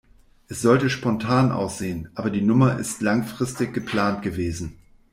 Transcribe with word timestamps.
Es 0.47 0.63
sollte 0.63 0.89
spontan 0.89 1.51
aussehen, 1.51 2.09
aber 2.15 2.31
die 2.31 2.41
Nummer 2.41 2.79
ist 2.79 3.03
langfristig 3.03 3.71
geplant 3.71 4.23
gewesen. 4.23 4.79